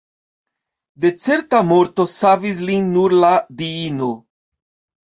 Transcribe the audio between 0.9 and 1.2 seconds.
De